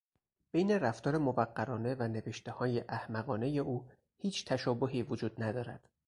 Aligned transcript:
بین 0.51 0.71
رفتار 0.71 1.17
موقرانه 1.17 1.95
و 1.95 2.07
نوشتههای 2.07 2.79
احمقانهی 2.81 3.59
او 3.59 3.89
هیچ 4.17 4.45
تشابهی 4.45 5.03
وجود 5.03 5.43
ندارد. 5.43 5.89